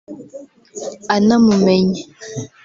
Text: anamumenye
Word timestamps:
anamumenye 1.15 2.03